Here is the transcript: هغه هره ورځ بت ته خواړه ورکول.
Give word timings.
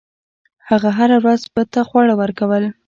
هغه 0.69 0.89
هره 0.97 1.17
ورځ 1.23 1.41
بت 1.53 1.67
ته 1.73 1.81
خواړه 1.87 2.13
ورکول. 2.21 2.63